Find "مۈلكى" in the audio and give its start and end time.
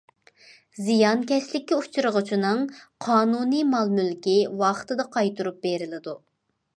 3.99-4.33